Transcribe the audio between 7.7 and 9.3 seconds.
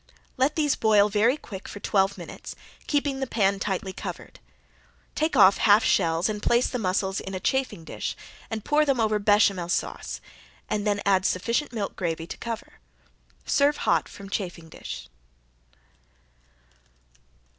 dish and pour over them